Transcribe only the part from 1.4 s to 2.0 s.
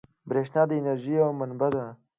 بڼه ده.